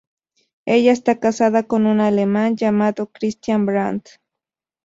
[0.65, 4.09] Ella está casada con un alemán llamado, Christian Brandt.